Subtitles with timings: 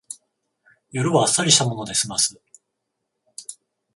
[0.89, 2.41] 夜はあっさりしたもので済ます